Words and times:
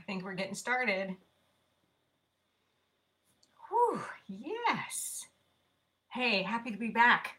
I 0.00 0.02
think 0.04 0.24
we're 0.24 0.32
getting 0.32 0.54
started. 0.54 1.14
Whew, 3.68 4.00
yes. 4.28 5.26
Hey, 6.08 6.42
happy 6.42 6.70
to 6.70 6.78
be 6.78 6.88
back. 6.88 7.36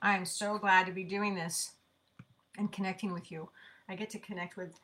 I'm 0.00 0.24
so 0.24 0.56
glad 0.56 0.86
to 0.86 0.92
be 0.92 1.04
doing 1.04 1.34
this 1.34 1.72
and 2.56 2.72
connecting 2.72 3.12
with 3.12 3.30
you. 3.30 3.50
I 3.86 3.96
get 3.96 4.08
to 4.10 4.18
connect 4.18 4.56
with 4.56 4.80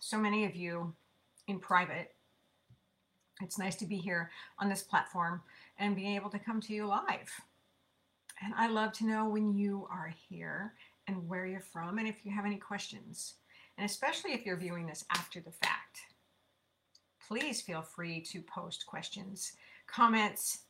so 0.00 0.18
many 0.18 0.44
of 0.44 0.56
you 0.56 0.92
in 1.46 1.60
private. 1.60 2.12
It's 3.40 3.58
nice 3.58 3.76
to 3.76 3.86
be 3.86 3.96
here 3.96 4.32
on 4.58 4.68
this 4.68 4.82
platform 4.82 5.42
and 5.78 5.94
being 5.94 6.16
able 6.16 6.30
to 6.30 6.40
come 6.40 6.60
to 6.62 6.74
you 6.74 6.86
live. 6.86 7.30
And 8.42 8.52
I 8.56 8.66
love 8.66 8.92
to 8.94 9.06
know 9.06 9.28
when 9.28 9.56
you 9.56 9.86
are 9.92 10.12
here 10.28 10.72
and 11.06 11.28
where 11.28 11.46
you're 11.46 11.60
from 11.60 11.98
and 11.98 12.08
if 12.08 12.24
you 12.24 12.32
have 12.32 12.46
any 12.46 12.58
questions. 12.58 13.34
And 13.78 13.88
especially 13.88 14.32
if 14.32 14.44
you're 14.44 14.56
viewing 14.56 14.86
this 14.86 15.04
after 15.12 15.38
the 15.40 15.52
fact, 15.52 16.00
please 17.26 17.60
feel 17.60 17.82
free 17.82 18.20
to 18.20 18.40
post 18.42 18.86
questions, 18.86 19.52
comments, 19.86 20.60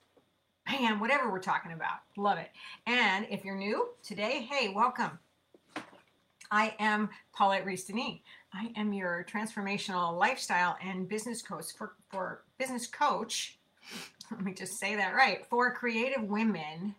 and 0.66 1.00
whatever 1.00 1.30
we're 1.30 1.38
talking 1.38 1.72
about. 1.72 1.98
Love 2.16 2.38
it. 2.38 2.50
And 2.86 3.26
if 3.30 3.44
you're 3.44 3.56
new 3.56 3.88
today, 4.02 4.46
hey, 4.50 4.72
welcome. 4.74 5.18
I 6.50 6.74
am 6.78 7.10
Paulette 7.32 7.64
Denis. 7.64 8.20
I 8.52 8.70
am 8.76 8.92
your 8.92 9.26
transformational 9.30 10.18
lifestyle 10.18 10.76
and 10.82 11.08
business 11.08 11.42
coach 11.42 11.66
for, 11.76 11.92
for 12.10 12.42
business 12.58 12.86
coach. 12.86 13.58
Let 14.30 14.42
me 14.42 14.54
just 14.54 14.78
say 14.80 14.96
that 14.96 15.14
right 15.14 15.44
for 15.46 15.74
creative 15.74 16.22
women 16.22 16.94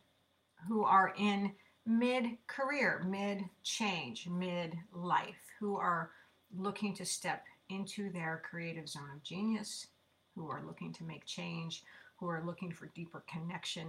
who 0.67 0.83
are 0.83 1.13
in 1.17 1.51
mid 1.85 2.25
career, 2.47 3.05
mid 3.07 3.43
change, 3.63 4.27
mid 4.27 4.75
life, 4.93 5.35
who 5.59 5.77
are 5.77 6.11
looking 6.55 6.93
to 6.95 7.05
step 7.05 7.43
into 7.69 8.11
their 8.11 8.41
creative 8.49 8.87
zone 8.87 9.09
of 9.15 9.23
genius, 9.23 9.87
who 10.35 10.49
are 10.49 10.63
looking 10.65 10.93
to 10.93 11.03
make 11.03 11.25
change, 11.25 11.83
who 12.17 12.27
are 12.27 12.43
looking 12.45 12.71
for 12.71 12.87
deeper 12.95 13.23
connection. 13.31 13.87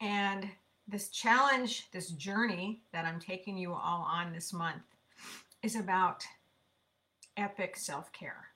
And 0.00 0.48
this 0.88 1.08
challenge, 1.08 1.90
this 1.92 2.10
journey 2.10 2.82
that 2.92 3.04
I'm 3.04 3.20
taking 3.20 3.56
you 3.56 3.72
all 3.72 4.06
on 4.10 4.32
this 4.32 4.52
month 4.52 4.82
is 5.62 5.76
about 5.76 6.24
epic 7.36 7.76
self 7.76 8.12
care. 8.12 8.49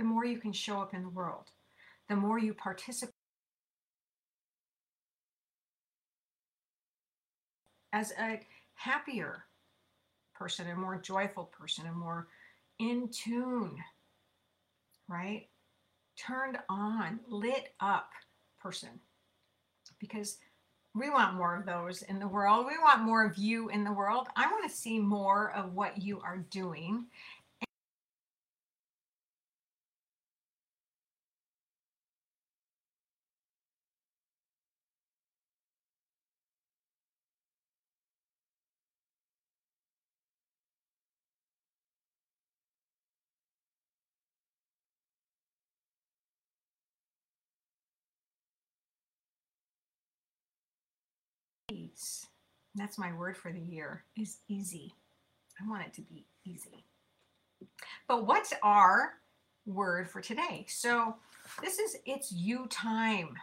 The 0.00 0.06
more 0.06 0.24
you 0.24 0.38
can 0.38 0.54
show 0.54 0.80
up 0.80 0.94
in 0.94 1.02
the 1.02 1.10
world, 1.10 1.50
the 2.08 2.16
more 2.16 2.38
you 2.38 2.54
participate 2.54 3.12
as 7.92 8.10
a 8.18 8.40
happier 8.76 9.44
person, 10.34 10.70
a 10.70 10.74
more 10.74 10.96
joyful 10.96 11.44
person, 11.44 11.86
a 11.86 11.92
more 11.92 12.28
in 12.78 13.10
tune, 13.10 13.76
right? 15.06 15.48
Turned 16.16 16.56
on, 16.70 17.20
lit 17.28 17.74
up 17.80 18.08
person. 18.58 18.88
Because 19.98 20.38
we 20.94 21.10
want 21.10 21.34
more 21.34 21.54
of 21.54 21.66
those 21.66 22.00
in 22.00 22.18
the 22.18 22.26
world. 22.26 22.64
We 22.64 22.78
want 22.78 23.02
more 23.02 23.22
of 23.22 23.36
you 23.36 23.68
in 23.68 23.84
the 23.84 23.92
world. 23.92 24.28
I 24.34 24.50
want 24.50 24.68
to 24.68 24.74
see 24.74 24.98
more 24.98 25.52
of 25.52 25.74
what 25.74 26.00
you 26.00 26.22
are 26.22 26.38
doing 26.50 27.04
That's 52.74 52.98
my 52.98 53.12
word 53.12 53.36
for 53.36 53.52
the 53.52 53.60
year 53.60 54.04
is 54.16 54.38
easy. 54.48 54.94
I 55.60 55.68
want 55.68 55.86
it 55.86 55.92
to 55.94 56.02
be 56.02 56.26
easy. 56.44 56.84
But 58.08 58.26
what's 58.26 58.52
our 58.62 59.14
word 59.66 60.08
for 60.08 60.20
today? 60.20 60.66
So 60.68 61.16
this 61.62 61.78
is 61.78 61.96
it's 62.06 62.32
you 62.32 62.66
time. 62.68 63.34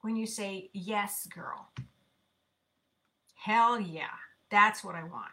When 0.00 0.16
you 0.16 0.26
say 0.26 0.70
yes, 0.72 1.26
girl. 1.26 1.70
Hell 3.34 3.80
yeah. 3.80 4.04
That's 4.50 4.84
what 4.84 4.94
I 4.94 5.04
want. 5.04 5.30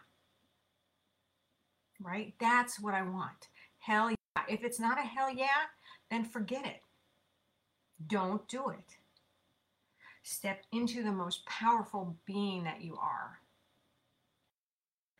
Right? 2.00 2.34
That's 2.40 2.80
what 2.80 2.94
I 2.94 3.02
want. 3.02 3.48
Hell 3.78 4.10
yeah. 4.10 4.42
If 4.48 4.64
it's 4.64 4.80
not 4.80 4.98
a 4.98 5.02
hell 5.02 5.32
yeah, 5.32 5.68
then 6.10 6.24
forget 6.24 6.66
it. 6.66 6.80
Don't 8.06 8.46
do 8.48 8.70
it. 8.70 8.96
Step 10.22 10.62
into 10.72 11.02
the 11.02 11.12
most 11.12 11.44
powerful 11.46 12.16
being 12.26 12.62
that 12.64 12.80
you 12.80 12.96
are. 12.96 13.40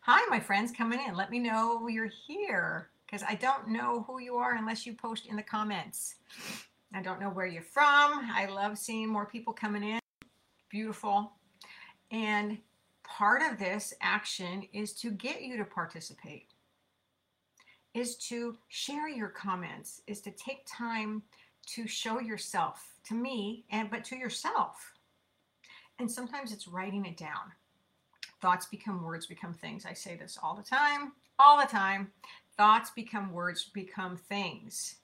Hi, 0.01 0.25
my 0.29 0.39
friends 0.39 0.73
coming 0.73 1.01
in. 1.07 1.17
Let 1.17 1.31
me 1.31 1.39
know 1.41 1.89
you're 1.89 2.11
here 2.27 2.89
because 3.05 3.25
I 3.29 3.35
don't 3.35 3.69
know 3.69 4.05
who 4.07 4.21
you 4.21 4.37
are 4.37 4.55
unless 4.55 4.87
you 4.87 4.95
post 4.95 5.27
in 5.27 5.37
the 5.37 5.43
comments. 5.43 6.17
I 6.95 7.03
don't 7.03 7.21
know 7.21 7.31
where 7.31 7.47
you're 7.47 7.62
from. 7.62 8.31
I 8.33 8.47
love 8.47 8.79
seeing 8.79 9.09
more 9.09 9.27
people 9.27 9.53
coming 9.53 9.83
in. 9.83 10.01
Beautiful. 10.71 11.33
And 12.11 12.59
part 13.03 13.43
of 13.43 13.59
this 13.59 13.93
action 14.01 14.67
is 14.73 14.93
to 14.95 15.11
get 15.11 15.43
you 15.43 15.57
to 15.57 15.65
participate, 15.65 16.47
is 17.93 18.17
to 18.29 18.57
share 18.69 19.09
your 19.09 19.29
comments, 19.29 20.03
is 20.07 20.21
to 20.23 20.31
take 20.31 20.65
time 20.67 21.23
to 21.67 21.87
show 21.87 22.21
yourself 22.21 22.95
to 23.05 23.15
me 23.15 23.65
and 23.71 23.91
but 23.91 24.05
to 24.05 24.17
yourself 24.17 24.92
and 26.03 26.11
sometimes 26.11 26.53
it's 26.53 26.69
writing 26.69 27.07
it 27.07 27.17
down. 27.17 27.53
Thoughts 28.43 28.67
become 28.67 29.03
words 29.03 29.27
become 29.27 29.55
things. 29.55 29.87
I 29.87 29.95
say 29.95 30.17
this 30.17 30.39
all 30.43 30.55
the 30.55 30.63
time 30.63 31.13
all 31.39 31.59
the 31.59 31.67
time. 31.67 32.11
Thoughts 32.57 32.91
become 32.91 33.33
words 33.33 33.71
become 33.73 34.17
things. 34.17 34.97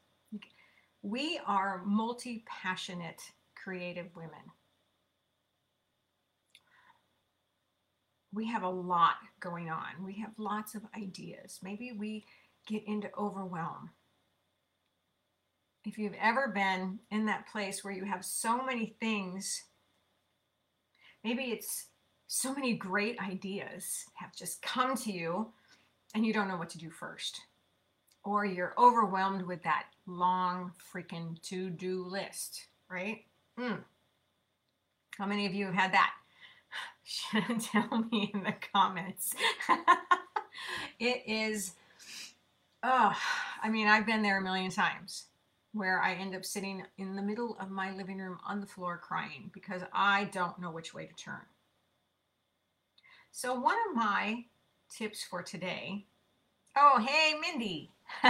We 1.02 1.40
are 1.46 1.82
multi-passionate 1.84 3.22
creative 3.54 4.14
women. 4.14 4.52
We 8.32 8.46
have 8.48 8.62
a 8.62 8.68
lot 8.68 9.16
going 9.40 9.70
on. 9.70 10.04
We 10.04 10.14
have 10.20 10.32
lots 10.36 10.74
of 10.74 10.82
ideas. 10.96 11.60
Maybe 11.62 11.92
we 11.92 12.26
get 12.66 12.86
into 12.86 13.08
overwhelm. 13.16 13.90
If 15.84 15.96
you've 15.96 16.16
ever 16.20 16.48
been 16.48 16.98
in 17.10 17.24
that 17.26 17.48
place 17.50 17.82
where 17.82 17.94
you 17.94 18.04
have 18.04 18.24
so 18.24 18.62
many 18.62 18.94
things, 19.00 19.64
maybe 21.24 21.44
it's 21.44 21.86
so 22.26 22.54
many 22.54 22.74
great 22.74 23.18
ideas 23.20 24.04
have 24.14 24.34
just 24.34 24.60
come 24.62 24.96
to 24.96 25.12
you 25.12 25.48
and 26.14 26.24
you 26.24 26.32
don't 26.32 26.48
know 26.48 26.56
what 26.56 26.70
to 26.70 26.78
do 26.78 26.90
first. 26.90 27.40
Or 28.24 28.44
you're 28.44 28.74
overwhelmed 28.78 29.42
with 29.42 29.62
that 29.62 29.86
long 30.06 30.72
freaking 30.92 31.40
to 31.42 31.70
do 31.70 32.04
list, 32.04 32.66
right? 32.90 33.24
Mm. 33.58 33.78
How 35.16 35.26
many 35.26 35.46
of 35.46 35.54
you 35.54 35.66
have 35.66 35.74
had 35.74 35.94
that? 35.94 36.12
Tell 37.60 38.04
me 38.10 38.30
in 38.34 38.42
the 38.42 38.54
comments. 38.74 39.34
it 41.00 41.22
is, 41.26 41.72
oh, 42.82 43.16
I 43.62 43.68
mean, 43.70 43.88
I've 43.88 44.06
been 44.06 44.22
there 44.22 44.38
a 44.38 44.42
million 44.42 44.70
times 44.70 45.24
where 45.72 46.00
I 46.00 46.14
end 46.14 46.34
up 46.34 46.44
sitting 46.44 46.82
in 46.96 47.14
the 47.14 47.22
middle 47.22 47.56
of 47.60 47.70
my 47.70 47.94
living 47.94 48.18
room 48.18 48.38
on 48.46 48.60
the 48.60 48.66
floor 48.66 48.98
crying 48.98 49.50
because 49.52 49.82
I 49.92 50.24
don't 50.32 50.58
know 50.58 50.70
which 50.70 50.94
way 50.94 51.06
to 51.06 51.14
turn. 51.14 51.42
So, 53.30 53.54
one 53.54 53.76
of 53.90 53.96
my 53.96 54.44
tips 54.90 55.22
for 55.22 55.42
today 55.42 56.06
oh, 56.78 57.04
hey, 57.04 57.34
Mindy. 57.38 57.90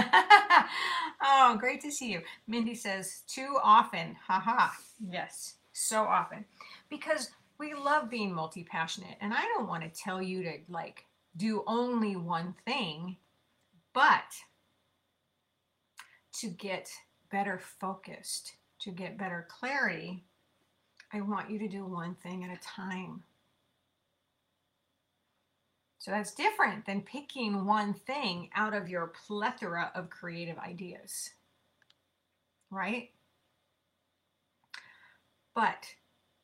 oh, 1.21 1.57
great 1.59 1.81
to 1.81 1.91
see 1.91 2.11
you. 2.11 2.21
Mindy 2.47 2.75
says, 2.75 3.21
too 3.27 3.57
often. 3.63 4.15
Haha. 4.27 4.69
Yes, 5.09 5.55
so 5.71 6.03
often. 6.03 6.45
Because 6.89 7.31
we 7.57 7.73
love 7.73 8.09
being 8.09 8.33
multi 8.33 8.63
passionate. 8.63 9.17
And 9.21 9.33
I 9.33 9.41
don't 9.55 9.67
want 9.67 9.83
to 9.83 9.89
tell 10.01 10.21
you 10.21 10.43
to 10.43 10.53
like 10.69 11.05
do 11.37 11.63
only 11.67 12.15
one 12.15 12.55
thing, 12.65 13.17
but 13.93 14.33
to 16.39 16.47
get 16.47 16.89
better 17.31 17.59
focused, 17.59 18.53
to 18.79 18.91
get 18.91 19.17
better 19.17 19.47
clarity, 19.49 20.23
I 21.11 21.21
want 21.21 21.49
you 21.49 21.59
to 21.59 21.67
do 21.67 21.85
one 21.85 22.15
thing 22.15 22.43
at 22.43 22.55
a 22.55 22.61
time. 22.61 23.23
So 25.97 26.11
that's 26.11 26.33
different 26.33 26.85
than 26.85 27.01
picking 27.01 27.65
one 27.65 27.93
thing 27.93 28.49
out 28.55 28.73
of 28.73 28.87
your 28.87 29.07
plethora 29.27 29.91
of 29.95 30.09
creative 30.09 30.57
ideas, 30.57 31.31
right? 32.71 33.09
But 35.53 35.85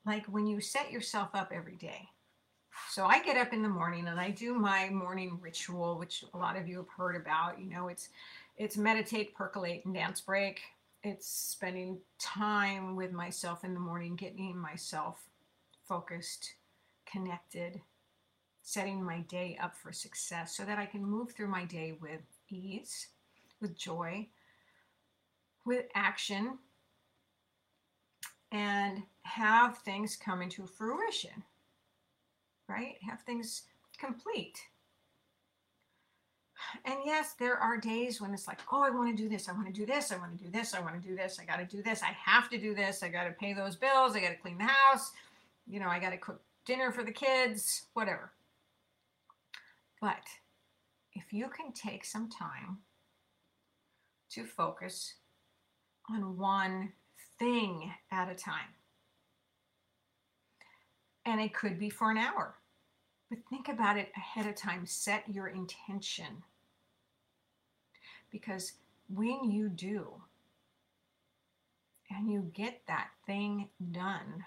like 0.06 0.26
when 0.26 0.46
you 0.46 0.60
set 0.60 0.92
yourself 0.92 1.30
up 1.34 1.52
every 1.54 1.78
day. 1.78 2.10
So 2.90 3.06
I 3.06 3.24
get 3.24 3.38
up 3.38 3.54
in 3.54 3.64
the 3.64 3.70
morning 3.70 4.08
and 4.08 4.20
I 4.20 4.32
do 4.32 4.54
my 4.54 4.90
morning 4.90 5.40
ritual, 5.42 5.98
which 5.98 6.26
a 6.34 6.38
lot 6.38 6.58
of 6.58 6.68
you 6.68 6.78
have 6.78 6.90
heard 6.90 7.16
about. 7.16 7.58
You 7.60 7.70
know, 7.70 7.88
it's 7.88 8.10
it's 8.58 8.76
meditate, 8.78 9.34
percolate, 9.34 9.86
and 9.86 9.94
dance 9.94 10.20
break. 10.20 10.62
It's 11.08 11.28
spending 11.28 12.00
time 12.18 12.96
with 12.96 13.12
myself 13.12 13.64
in 13.64 13.76
the 13.76 13.80
morning, 13.80 14.16
getting 14.16 14.58
myself 14.58 15.30
focused, 15.88 16.56
connected, 17.06 17.80
setting 18.64 19.04
my 19.04 19.20
day 19.20 19.56
up 19.62 19.78
for 19.78 19.92
success 19.92 20.58
so 20.58 20.66
that 20.66 20.80
I 20.80 20.88
can 20.88 21.06
move 21.06 21.32
through 21.32 21.50
my 21.50 21.64
day 21.64 21.96
with 22.02 22.22
ease, 22.50 23.10
with 23.62 23.78
joy, 23.78 24.28
with 25.64 25.86
action, 25.94 26.58
and 28.52 29.04
have 29.22 29.78
things 29.78 30.16
come 30.16 30.42
into 30.42 30.66
fruition, 30.66 31.44
right? 32.68 32.96
Have 33.08 33.22
things 33.22 33.62
complete. 34.00 34.60
And 36.84 36.96
yes, 37.06 37.34
there 37.34 37.58
are 37.58 37.78
days 37.78 38.22
when 38.22 38.34
it's 38.34 38.48
like, 38.48 38.60
oh, 38.72 38.84
I 38.84 38.90
want 38.90 39.16
to 39.16 39.24
do 39.24 39.30
this. 39.30 39.48
I 39.50 39.54
want 39.54 39.68
to 39.68 39.74
do 39.74 39.86
this. 39.86 40.12
I 40.12 40.18
want 40.18 40.38
to 40.38 40.44
do 40.44 40.50
this. 40.50 40.74
I 40.74 40.82
want 40.82 41.02
to 41.02 41.08
do 41.08 41.16
this. 41.16 41.40
I 41.40 41.46
got 41.46 41.58
to 41.58 41.66
do 41.66 41.82
this. 41.82 42.04
I 42.04 42.16
have 42.26 42.50
to 42.50 42.58
do 42.58 42.76
this. 42.76 43.04
I 43.04 43.10
got 43.10 43.26
to 43.26 43.32
pay 43.32 43.54
those 43.54 43.76
bills. 43.76 44.16
I 44.16 44.20
got 44.20 44.30
to 44.30 44.36
clean 44.36 44.58
the 44.58 44.66
house. 44.66 45.12
You 45.68 45.80
know, 45.80 45.88
I 45.88 46.00
got 46.00 46.12
to 46.12 46.18
cook 46.18 46.42
dinner 46.66 46.92
for 46.92 47.04
the 47.04 47.12
kids, 47.12 47.84
whatever. 47.94 48.32
But 50.02 50.24
if 51.14 51.32
you 51.32 51.48
can 51.48 51.72
take 51.72 52.06
some 52.06 52.30
time 52.30 52.80
to 54.32 54.44
focus 54.46 55.16
on 56.10 56.38
one 56.38 56.92
thing 57.40 57.92
at 58.12 58.30
a 58.30 58.36
time, 58.36 58.74
and 61.26 61.42
it 61.42 61.54
could 61.54 61.80
be 61.80 61.90
for 61.90 62.12
an 62.12 62.18
hour, 62.18 62.56
but 63.30 63.40
think 63.50 63.70
about 63.70 63.98
it 63.98 64.12
ahead 64.16 64.46
of 64.46 64.56
time. 64.56 64.86
Set 64.86 65.24
your 65.28 65.48
intention. 65.48 66.44
Because 68.36 68.74
when 69.08 69.50
you 69.50 69.70
do, 69.70 70.22
and 72.10 72.30
you 72.30 72.52
get 72.54 72.82
that 72.86 73.12
thing 73.26 73.70
done, 73.94 74.44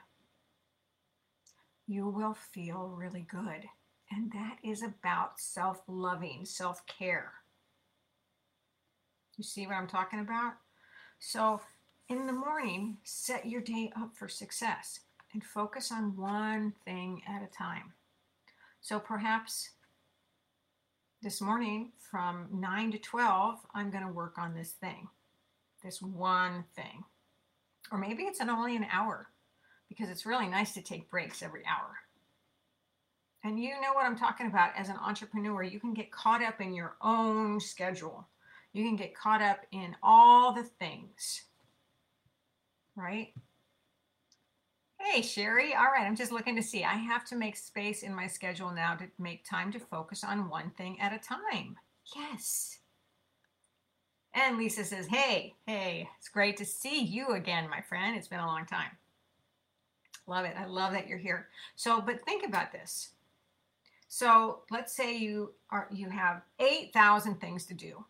you 1.87 2.07
will 2.07 2.35
feel 2.35 2.93
really 2.95 3.27
good. 3.31 3.65
And 4.11 4.31
that 4.33 4.59
is 4.63 4.83
about 4.83 5.41
self 5.41 5.81
loving, 5.89 6.45
self 6.45 6.87
care. 6.87 7.33
You 9.39 9.45
see 9.45 9.67
what 9.67 9.77
I'm 9.77 9.89
talking 9.89 10.21
about? 10.21 10.53
So, 11.19 11.63
in 12.11 12.27
the 12.27 12.33
morning, 12.35 12.99
set 13.05 13.47
your 13.47 13.63
day 13.63 13.91
up 13.97 14.15
for 14.19 14.29
success 14.29 15.01
and 15.33 15.43
focus 15.43 15.91
on 15.91 16.15
one 16.15 16.75
thing 16.85 17.23
at 17.27 17.43
a 17.43 17.47
time. 17.47 17.95
So, 18.83 19.01
perhaps 19.01 19.71
this 21.21 21.41
morning 21.41 21.91
from 21.99 22.47
9 22.53 22.93
to 22.93 22.99
12, 22.99 23.59
I'm 23.75 23.91
going 23.91 24.07
to 24.07 24.13
work 24.13 24.39
on 24.39 24.55
this 24.55 24.71
thing, 24.71 25.09
this 25.83 26.01
one 26.01 26.65
thing. 26.77 27.05
Or 27.91 27.99
maybe 27.99 28.25
it's 28.25 28.41
an 28.41 28.51
only 28.51 28.77
an 28.77 28.87
hour 28.93 29.29
because 29.89 30.11
it's 30.11 30.27
really 30.27 30.47
nice 30.47 30.75
to 30.75 30.83
take 30.83 31.11
breaks 31.11 31.43
every 31.43 31.63
hour. 31.67 31.97
And 33.43 33.59
you 33.59 33.71
know 33.81 33.95
what 33.95 34.05
I'm 34.05 34.19
talking 34.19 34.47
about 34.47 34.71
as 34.77 34.89
an 34.89 34.97
entrepreneur. 34.97 35.63
You 35.63 35.81
can 35.81 35.95
get 35.95 36.13
caught 36.13 36.43
up 36.43 36.61
in 36.61 36.73
your 36.73 36.97
own 37.03 37.59
schedule. 37.59 38.29
You 38.73 38.85
can 38.85 38.97
get 38.97 39.17
caught 39.17 39.43
up 39.43 39.61
in 39.73 39.97
all 40.03 40.53
the 40.53 40.65
things, 40.65 41.45
right? 42.95 43.33
Hey, 45.11 45.23
Sherry. 45.23 45.75
All 45.75 45.87
right, 45.87 46.05
I'm 46.05 46.17
just 46.17 46.33
looking 46.33 46.55
to 46.57 46.63
see. 46.63 46.85
I 46.85 46.93
have 46.93 47.25
to 47.27 47.37
make 47.37 47.57
space 47.57 48.03
in 48.03 48.15
my 48.15 48.27
schedule 48.27 48.71
now 48.71 48.95
to 48.95 49.07
make 49.19 49.43
time 49.43 49.73
to 49.73 49.79
focus 49.79 50.23
on 50.23 50.51
one 50.51 50.71
thing 50.77 51.01
at 51.01 51.15
a 51.15 51.19
time. 51.19 51.77
Yes. 52.15 52.81
And 54.35 54.59
Lisa 54.59 54.85
says, 54.85 55.07
Hey, 55.07 55.55
hey, 55.67 56.11
it's 56.19 56.29
great 56.29 56.59
to 56.59 56.67
see 56.67 57.01
you 57.01 57.29
again, 57.31 57.71
my 57.71 57.81
friend. 57.81 58.17
It's 58.17 58.29
been 58.29 58.39
a 58.41 58.47
long 58.47 58.67
time. 58.67 58.91
Love 60.27 60.45
it. 60.45 60.55
I 60.59 60.67
love 60.67 60.93
that 60.93 61.09
you're 61.09 61.17
here. 61.17 61.49
So, 61.75 62.03
but 62.03 62.23
think 62.27 62.47
about 62.47 62.71
this. 62.73 63.13
So 64.09 64.61
let's 64.71 64.95
say 64.95 65.17
you 65.17 65.55
are 65.71 65.89
you 65.91 66.11
have 66.11 66.43
8,000 66.59 67.41
things 67.41 67.65
to 67.67 67.75
do. 67.75 68.05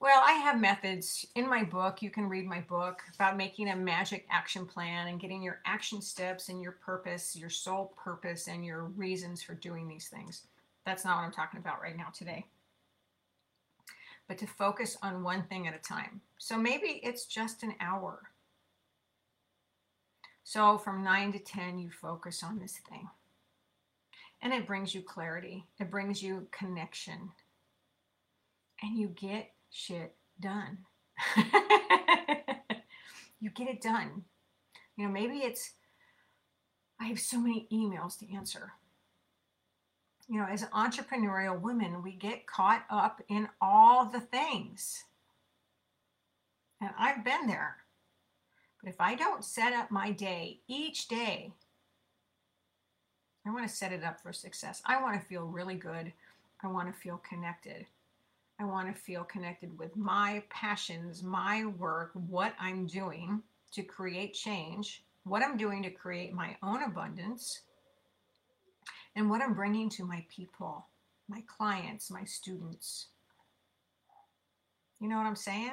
Well, 0.00 0.22
I 0.24 0.32
have 0.32 0.60
methods 0.60 1.26
in 1.34 1.48
my 1.48 1.64
book. 1.64 2.02
You 2.02 2.10
can 2.10 2.28
read 2.28 2.46
my 2.46 2.60
book 2.60 3.02
about 3.16 3.36
making 3.36 3.68
a 3.68 3.76
magic 3.76 4.26
action 4.30 4.64
plan 4.64 5.08
and 5.08 5.20
getting 5.20 5.42
your 5.42 5.60
action 5.66 6.00
steps 6.00 6.48
and 6.48 6.62
your 6.62 6.72
purpose, 6.72 7.34
your 7.34 7.50
sole 7.50 7.92
purpose, 7.96 8.46
and 8.46 8.64
your 8.64 8.84
reasons 8.84 9.42
for 9.42 9.54
doing 9.54 9.88
these 9.88 10.06
things. 10.06 10.46
That's 10.86 11.04
not 11.04 11.16
what 11.16 11.24
I'm 11.24 11.32
talking 11.32 11.58
about 11.58 11.82
right 11.82 11.96
now 11.96 12.08
today. 12.14 12.46
But 14.28 14.38
to 14.38 14.46
focus 14.46 14.96
on 15.02 15.24
one 15.24 15.42
thing 15.44 15.66
at 15.66 15.74
a 15.74 15.78
time. 15.78 16.20
So 16.38 16.56
maybe 16.56 17.00
it's 17.02 17.26
just 17.26 17.64
an 17.64 17.74
hour. 17.80 18.30
So 20.44 20.78
from 20.78 21.02
9 21.02 21.32
to 21.32 21.38
10, 21.40 21.78
you 21.78 21.90
focus 21.90 22.44
on 22.44 22.58
this 22.58 22.80
thing 22.88 23.08
and 24.42 24.52
it 24.52 24.66
brings 24.66 24.94
you 24.94 25.02
clarity, 25.02 25.66
it 25.80 25.90
brings 25.90 26.22
you 26.22 26.46
connection, 26.52 27.30
and 28.82 28.96
you 28.96 29.08
get 29.08 29.50
shit 29.70 30.14
done. 30.40 30.78
you 33.40 33.50
get 33.50 33.68
it 33.68 33.80
done. 33.80 34.24
You 34.96 35.06
know, 35.06 35.12
maybe 35.12 35.38
it's, 35.38 35.72
I 37.00 37.04
have 37.06 37.20
so 37.20 37.38
many 37.40 37.68
emails 37.72 38.18
to 38.18 38.34
answer. 38.34 38.72
You 40.28 40.40
know, 40.40 40.46
as 40.46 40.64
entrepreneurial 40.64 41.60
women, 41.60 42.02
we 42.02 42.12
get 42.12 42.46
caught 42.46 42.84
up 42.90 43.22
in 43.28 43.48
all 43.60 44.04
the 44.04 44.20
things. 44.20 45.04
And 46.80 46.90
I've 46.98 47.24
been 47.24 47.46
there. 47.46 47.76
But 48.82 48.90
if 48.90 49.00
I 49.00 49.14
don't 49.14 49.44
set 49.44 49.72
up 49.72 49.90
my 49.90 50.12
day 50.12 50.60
each 50.68 51.08
day 51.08 51.52
I 53.48 53.50
want 53.50 53.66
to 53.66 53.74
set 53.74 53.92
it 53.92 54.04
up 54.04 54.20
for 54.20 54.32
success. 54.32 54.82
I 54.84 55.00
want 55.00 55.18
to 55.18 55.26
feel 55.26 55.46
really 55.46 55.74
good. 55.74 56.12
I 56.62 56.66
want 56.66 56.92
to 56.92 57.00
feel 57.00 57.20
connected. 57.28 57.86
I 58.60 58.64
want 58.64 58.94
to 58.94 59.00
feel 59.00 59.22
connected 59.24 59.76
with 59.78 59.96
my 59.96 60.42
passions, 60.50 61.22
my 61.22 61.66
work, 61.66 62.10
what 62.14 62.54
I'm 62.58 62.86
doing 62.86 63.42
to 63.72 63.82
create 63.82 64.34
change, 64.34 65.04
what 65.24 65.42
I'm 65.42 65.56
doing 65.56 65.82
to 65.84 65.90
create 65.90 66.32
my 66.32 66.56
own 66.62 66.82
abundance, 66.82 67.60
and 69.14 69.30
what 69.30 69.42
I'm 69.42 69.54
bringing 69.54 69.88
to 69.90 70.04
my 70.04 70.24
people, 70.28 70.86
my 71.28 71.42
clients, 71.46 72.10
my 72.10 72.24
students. 72.24 73.08
You 75.00 75.08
know 75.08 75.16
what 75.16 75.26
I'm 75.26 75.36
saying? 75.36 75.72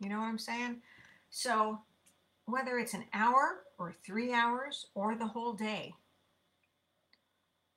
You 0.00 0.08
know 0.08 0.18
what 0.18 0.26
I'm 0.26 0.38
saying? 0.38 0.80
So, 1.30 1.80
whether 2.46 2.78
it's 2.78 2.94
an 2.94 3.04
hour 3.14 3.60
or 3.78 3.94
three 4.04 4.32
hours 4.32 4.86
or 4.94 5.14
the 5.14 5.26
whole 5.26 5.52
day, 5.52 5.94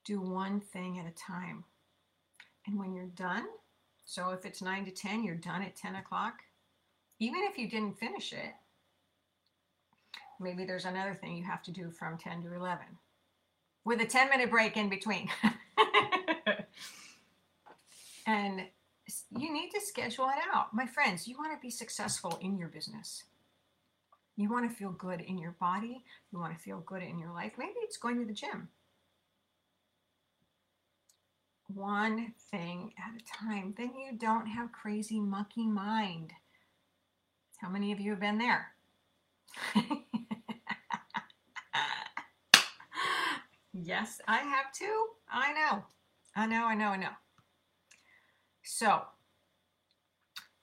do 0.04 0.20
one 0.20 0.60
thing 0.60 1.00
at 1.00 1.06
a 1.06 1.12
time. 1.12 1.64
And 2.66 2.80
when 2.80 2.94
you're 2.94 3.06
done, 3.06 3.46
so 4.06 4.30
if 4.30 4.46
it's 4.46 4.62
9 4.62 4.86
to 4.86 4.92
10, 4.92 5.24
you're 5.24 5.36
done 5.36 5.64
at 5.64 5.76
10 5.76 5.96
o'clock. 5.96 6.36
Even 7.20 7.42
if 7.50 7.58
you 7.58 7.68
didn't 7.68 7.98
finish 7.98 8.34
it, 8.34 8.54
maybe 10.40 10.64
there's 10.64 10.86
another 10.86 11.16
thing 11.16 11.36
you 11.36 11.44
have 11.44 11.64
to 11.64 11.72
do 11.72 11.90
from 11.90 12.18
10 12.18 12.44
to 12.44 12.54
11 12.54 12.86
with 13.84 14.02
a 14.02 14.06
10 14.06 14.30
minute 14.30 14.52
break 14.52 14.78
in 14.78 14.90
between. 14.90 15.28
and 18.28 18.62
you 19.38 19.52
need 19.52 19.72
to 19.72 19.82
schedule 19.82 20.26
it 20.26 20.44
out. 20.54 20.74
My 20.74 20.86
friends, 20.86 21.28
you 21.28 21.38
want 21.38 21.54
to 21.54 21.62
be 21.62 21.72
successful 21.72 22.38
in 22.42 22.58
your 22.58 22.68
business. 22.68 23.24
You 24.38 24.52
want 24.52 24.70
to 24.70 24.76
feel 24.76 24.92
good 24.92 25.22
in 25.22 25.38
your 25.38 25.56
body. 25.60 26.04
You 26.32 26.40
want 26.40 26.54
to 26.54 26.60
feel 26.60 26.84
good 26.86 27.02
in 27.02 27.18
your 27.18 27.32
life. 27.32 27.54
Maybe 27.58 27.76
it's 27.78 27.98
going 27.98 28.20
to 28.20 28.26
the 28.26 28.34
gym 28.34 28.68
one 31.68 32.34
thing 32.52 32.94
at 32.98 33.20
a 33.20 33.46
time. 33.46 33.74
Then 33.78 33.92
you 33.96 34.18
don't 34.18 34.48
have 34.48 34.72
crazy 34.72 35.20
monkey 35.20 35.66
mind. 35.66 36.32
How 37.58 37.70
many 37.70 37.92
of 37.92 38.00
you 38.00 38.12
have 38.12 38.20
been 38.20 38.38
there? 38.38 38.68
Yes, 43.78 44.22
I 44.26 44.38
have 44.38 44.72
too. 44.74 45.06
I 45.30 45.52
know. 45.52 45.84
I 46.34 46.46
know, 46.46 46.66
I 46.66 46.76
know, 46.76 46.88
I 46.88 46.98
know. 46.98 47.10
So, 48.64 49.02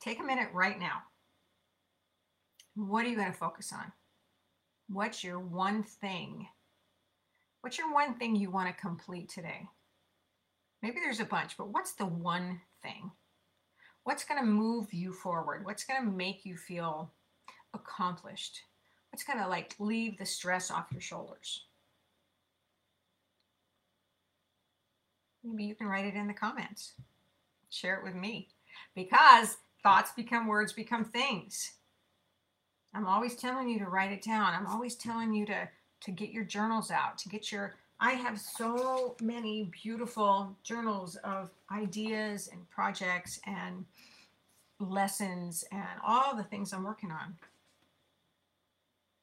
take 0.01 0.19
a 0.19 0.25
minute 0.25 0.49
right 0.55 0.79
now. 0.81 1.03
What 2.75 3.05
are 3.05 3.09
you 3.09 3.17
going 3.17 3.31
to 3.31 3.37
focus 3.37 3.71
on? 3.73 3.93
What's 4.89 5.23
your 5.23 5.39
one 5.39 5.83
thing? 5.83 6.49
What's 7.61 7.77
your 7.79 7.93
one 7.93 8.15
thing 8.15 8.35
you 8.35 8.51
want 8.51 8.75
to 8.75 8.81
complete 8.81 9.29
today? 9.29 9.69
Maybe 10.83 10.97
there's 11.03 11.21
a 11.21 11.25
bunch, 11.25 11.57
but 11.57 11.69
what's 11.69 11.93
the 11.93 12.07
one 12.07 12.61
thing? 12.83 13.11
What's 14.05 14.25
going 14.25 14.41
to 14.41 14.47
move 14.47 14.93
you 14.93 15.13
forward? 15.13 15.65
What's 15.65 15.85
going 15.85 16.05
to 16.05 16.11
make 16.11 16.45
you 16.45 16.57
feel 16.57 17.13
accomplished? 17.73 18.61
What's 19.11 19.23
going 19.23 19.39
to 19.39 19.47
like 19.47 19.75
leave 19.79 20.19
the 20.19 20.27
stress 20.27 20.71
off 20.71 20.91
your 20.91 21.01
shoulders? 21.01 21.67
Maybe 25.45 25.65
you 25.65 25.75
can 25.75 25.87
write 25.87 26.07
it 26.07 26.15
in 26.15 26.27
the 26.27 26.35
comments. 26.35 26.95
Share 27.71 27.97
it 27.97 28.05
with 28.05 28.15
me 28.15 28.49
because 28.95 29.57
thoughts 29.83 30.13
become 30.17 30.47
words, 30.47 30.73
become 30.73 31.05
things. 31.05 31.73
I'm 32.95 33.07
always 33.07 33.37
telling 33.37 33.69
you 33.69 33.79
to 33.79 33.87
write 33.87 34.13
it 34.13 34.23
down. 34.23 34.55
I'm 34.55 34.67
always 34.67 34.97
telling 34.97 35.33
you 35.33 35.47
to 35.47 35.69
to 36.03 36.11
get 36.11 36.31
your 36.31 36.45
journals 36.45 36.91
out, 36.91 37.17
to 37.19 37.29
get 37.29 37.53
your 37.53 37.75
I 38.05 38.15
have 38.15 38.41
so 38.41 39.15
many 39.23 39.71
beautiful 39.81 40.57
journals 40.65 41.15
of 41.23 41.51
ideas 41.71 42.49
and 42.53 42.69
projects 42.69 43.39
and 43.47 43.85
lessons 44.81 45.65
and 45.71 46.01
all 46.05 46.35
the 46.35 46.43
things 46.43 46.73
I'm 46.73 46.83
working 46.83 47.13
on. 47.13 47.37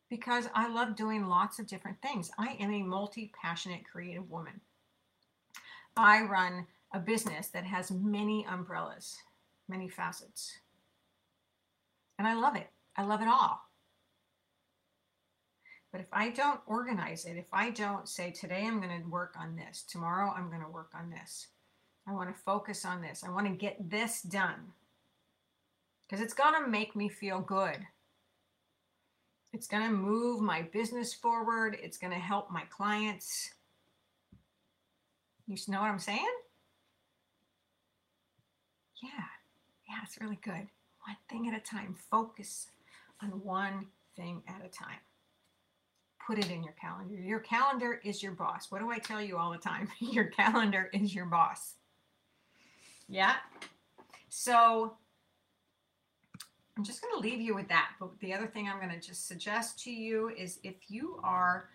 Because 0.10 0.48
I 0.56 0.70
love 0.70 0.96
doing 0.96 1.28
lots 1.28 1.60
of 1.60 1.68
different 1.68 2.02
things. 2.02 2.32
I 2.40 2.56
am 2.58 2.72
a 2.72 2.82
multi 2.82 3.34
passionate 3.42 3.84
creative 3.84 4.32
woman. 4.32 4.62
I 5.98 6.22
run 6.22 6.66
a 6.94 7.00
business 7.00 7.48
that 7.50 7.66
has 7.66 7.92
many 7.92 8.46
umbrellas, 8.50 9.18
many 9.68 9.90
facets. 9.90 10.54
And 12.18 12.26
I 12.26 12.34
love 12.34 12.56
it. 12.56 12.70
I 12.96 13.04
love 13.04 13.22
it 13.22 13.28
all. 13.28 13.69
But 15.92 16.02
if 16.02 16.08
I 16.14 16.30
don't 16.30 16.60
organize 16.68 17.26
it, 17.26 17.38
if 17.38 17.48
I 17.52 17.72
don't 17.72 18.08
say, 18.08 18.30
today 18.32 18.66
I'm 18.66 18.80
going 18.80 19.02
to 19.02 19.10
work 19.10 19.36
on 19.40 19.56
this, 19.56 19.84
tomorrow 19.84 20.32
I'm 20.36 20.50
going 20.50 20.62
to 20.62 20.70
work 20.70 20.92
on 20.94 21.10
this, 21.10 21.48
I 22.08 22.14
want 22.14 22.34
to 22.36 22.44
focus 22.44 22.86
on 22.86 23.02
this, 23.02 23.24
I 23.26 23.30
want 23.30 23.48
to 23.48 23.54
get 23.54 23.90
this 23.90 24.22
done, 24.22 24.74
because 26.04 26.24
it's 26.24 26.34
going 26.34 26.54
to 26.64 26.70
make 26.70 26.96
me 26.96 27.10
feel 27.10 27.40
good. 27.40 27.78
It's 29.52 29.66
going 29.66 29.82
to 29.82 29.90
move 29.90 30.42
my 30.42 30.62
business 30.62 31.12
forward, 31.12 31.76
it's 31.82 31.98
going 31.98 32.14
to 32.14 32.20
help 32.20 32.52
my 32.52 32.64
clients. 32.70 33.50
You 35.48 35.58
know 35.70 35.82
what 35.82 35.90
I'm 35.90 35.98
saying? 35.98 36.28
Yeah, 39.02 39.10
yeah, 39.90 39.98
it's 40.04 40.22
really 40.22 40.38
good. 40.44 40.54
One 41.08 41.18
thing 41.28 41.48
at 41.48 41.58
a 41.58 41.60
time. 41.60 41.96
Focus 42.12 42.68
on 43.24 43.30
one 43.30 43.88
thing 44.16 44.44
at 44.48 44.64
a 44.64 44.70
time 44.70 45.00
put 46.30 46.38
it 46.38 46.52
in 46.52 46.64
your 46.64 46.76
calendar. 46.80 47.16
Your 47.16 47.40
calendar 47.40 48.00
is 48.04 48.22
your 48.22 48.34
boss. 48.34 48.70
What 48.70 48.82
do 48.82 48.92
I 48.92 49.00
tell 49.00 49.20
you 49.20 49.40
all 49.40 49.52
the 49.52 49.58
time? 49.58 49.90
your 50.00 50.26
calendar 50.26 50.92
is 50.94 51.16
your 51.16 51.26
boss. 51.26 51.74
Yeah. 53.08 53.34
So 54.30 54.94
I'm 56.78 56.84
just 56.84 57.02
going 57.02 57.16
to 57.16 57.20
leave 57.28 57.42
you 57.42 57.56
with 57.56 57.68
that. 57.70 57.94
But 58.00 58.12
the 58.20 58.32
other 58.32 58.46
thing 58.46 58.70
I'm 58.70 58.78
going 58.78 58.92
to 58.92 59.06
just 59.06 59.28
suggest 59.28 59.84
to 59.86 59.92
you 59.92 60.32
is 60.38 60.60
if 60.64 60.76
you 60.88 61.20
are 61.24 61.70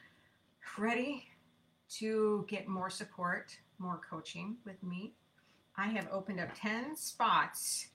ready 0.79 1.25
to 1.97 2.47
get 2.49 2.69
more 2.69 2.91
support, 2.91 3.57
more 3.81 4.01
coaching 4.09 4.55
with 4.65 4.81
me, 4.85 5.15
I 5.77 5.89
have 5.89 6.07
opened 6.13 6.39
up 6.39 6.51
10 6.55 6.95
spots 6.95 7.89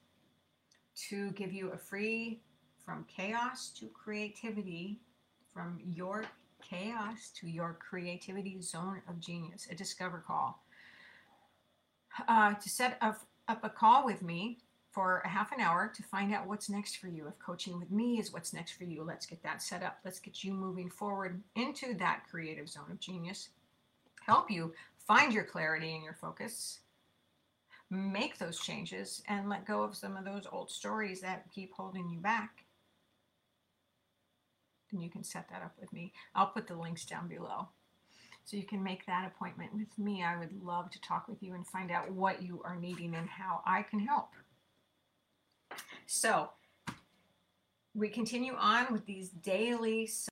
to 1.08 1.32
give 1.32 1.54
you 1.54 1.72
a 1.72 1.78
free 1.78 2.42
from 2.86 3.06
chaos 3.08 3.70
to 3.80 3.88
creativity 3.88 5.00
from 5.54 5.80
your 5.86 6.25
chaos 6.62 7.32
to 7.36 7.48
your 7.48 7.78
creativity 7.80 8.62
zone 8.62 9.01
of 9.08 9.20
genius, 9.20 9.68
a 9.72 9.75
discover 9.75 10.24
call. 10.25 10.63
Uh, 12.28 12.54
to 12.56 12.70
set 12.70 12.98
up, 13.01 13.22
up 13.48 13.63
a 13.63 13.70
call 13.70 14.06
with 14.06 14.22
me 14.22 14.58
for 14.92 15.22
a 15.24 15.30
half 15.30 15.51
an 15.51 15.62
hour 15.62 15.92
to 15.96 16.04
find 16.04 16.34
out 16.34 16.48
what's 16.48 16.70
next 16.70 16.98
for 16.98 17.08
you. 17.08 17.28
If 17.28 17.38
coaching 17.39 17.80
with 17.80 17.92
me 17.92 18.20
is 18.20 18.34
what's 18.34 18.54
next 18.54 18.72
for 18.72 18.84
you, 18.84 19.04
let's 19.04 19.25
get 19.25 19.44
that 19.44 19.62
set 19.62 19.84
up. 19.84 20.00
Let's 20.04 20.20
get 20.20 20.44
you 20.44 20.54
moving 20.54 20.89
forward 20.89 21.42
into 21.56 21.94
that 21.96 22.24
creative 22.30 22.70
zone 22.70 22.92
of 22.92 23.00
genius. 23.00 23.50
Help 24.25 24.50
you 24.50 24.74
find 25.08 25.32
your 25.32 25.44
clarity 25.44 25.94
and 25.94 26.04
your 26.04 26.18
focus, 26.20 26.80
make 27.89 28.38
those 28.38 28.60
changes, 28.60 29.24
and 29.28 29.50
let 29.50 29.66
go 29.66 29.84
of 29.84 29.96
some 29.96 30.18
of 30.18 30.25
those 30.25 30.46
old 30.51 30.70
stories 30.70 31.22
that 31.22 31.46
keep 31.54 31.74
holding 31.74 32.10
you 32.10 32.20
back 32.20 32.66
then 34.91 35.01
you 35.01 35.10
can 35.10 35.24
set 35.24 35.50
that 35.50 35.62
up 35.62 35.74
with 35.79 35.91
me. 35.93 36.13
I'll 36.36 36.48
put 36.48 36.67
the 36.67 36.75
links 36.75 37.05
down 37.05 37.27
below. 37.27 37.69
So 38.46 38.58
you 38.58 38.63
can 38.63 38.84
make 38.84 39.05
that 39.05 39.27
appointment 39.27 39.74
with 39.74 39.98
me. 39.98 40.24
I 40.24 40.38
would 40.38 40.63
love 40.63 40.89
to 40.91 41.01
talk 41.01 41.27
with 41.27 41.43
you 41.43 41.53
and 41.53 41.67
find 41.67 41.91
out 41.91 42.12
what 42.12 42.41
you 42.41 42.62
are 42.65 42.75
needing 42.75 43.15
and 43.15 43.29
how 43.29 43.62
I 43.65 43.84
can 43.84 44.00
help. 44.00 44.29
So 46.08 46.50
we 47.93 48.10
continue 48.10 48.55
on 48.55 48.91
with 48.91 49.05
these 49.05 49.29
daily 49.29 50.08